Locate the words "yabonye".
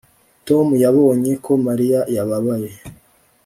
0.83-1.31